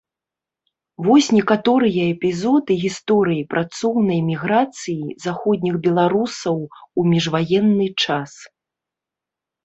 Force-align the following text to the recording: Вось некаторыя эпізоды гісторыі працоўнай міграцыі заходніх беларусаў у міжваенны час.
Вось 1.07 1.25
некаторыя 1.37 2.03
эпізоды 2.13 2.77
гісторыі 2.83 3.43
працоўнай 3.51 4.19
міграцыі 4.29 5.13
заходніх 5.25 5.75
беларусаў 5.89 6.57
у 7.03 7.05
міжваенны 7.11 7.87
час. 8.07 8.33